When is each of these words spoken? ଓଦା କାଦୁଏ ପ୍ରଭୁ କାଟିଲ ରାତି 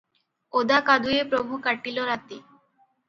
ଓଦା 0.61 0.79
କାଦୁଏ 0.87 1.19
ପ୍ରଭୁ 1.35 1.61
କାଟିଲ 1.67 2.07
ରାତି 2.11 2.41